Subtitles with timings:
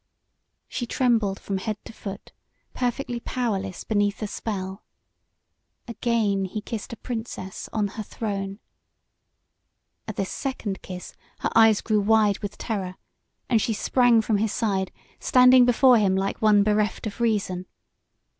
[0.67, 2.31] She trembled from head to foot,
[2.73, 4.83] perfectly powerless beneath the spell.
[5.87, 8.57] Again he kissed a princess on her throne.
[10.07, 12.95] At this second kiss her eyes grew wide with terror,
[13.47, 17.67] and she sprang from his side, standing before him like one bereft of reason.